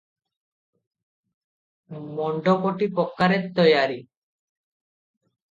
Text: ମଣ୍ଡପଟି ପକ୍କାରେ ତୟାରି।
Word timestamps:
ମଣ୍ଡପଟି 2.21 2.89
ପକ୍କାରେ 3.01 3.39
ତୟାରି। 3.61 4.01